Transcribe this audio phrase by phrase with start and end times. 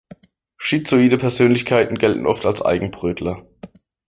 [0.57, 3.45] Schizoide Persönlichkeiten gelten oft als Eigenbrötler.